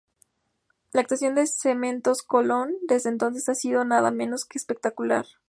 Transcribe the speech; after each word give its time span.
La 0.93 1.01
actuación 1.01 1.35
de 1.35 1.45
Cementos 1.45 2.23
Colón 2.23 2.73
desde 2.87 3.09
entonces 3.11 3.47
ha 3.49 3.53
sido 3.53 3.85
nada 3.85 4.09
menos 4.09 4.45
que 4.45 4.57
espectacular. 4.57 5.27